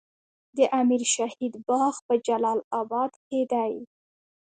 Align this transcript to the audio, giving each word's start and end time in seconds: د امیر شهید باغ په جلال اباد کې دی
د 0.57 0.59
امیر 0.79 1.01
شهید 1.15 1.53
باغ 1.67 1.93
په 2.07 2.13
جلال 2.27 2.59
اباد 2.79 3.11
کې 3.27 3.41
دی 3.51 3.73